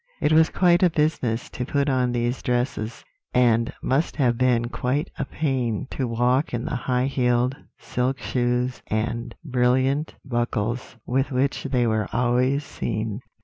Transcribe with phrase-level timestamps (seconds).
[0.19, 3.05] It was quite a business to put on these dresses,
[3.35, 8.81] and must have been quite a pain to walk in the high heeled silk shoes
[8.87, 13.19] and brilliant buckles with which they were always seen.